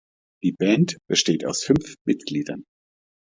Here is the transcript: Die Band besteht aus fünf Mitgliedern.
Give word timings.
Die 0.41 0.51
Band 0.53 0.97
besteht 1.07 1.45
aus 1.45 1.61
fünf 1.63 1.93
Mitgliedern. 2.07 2.63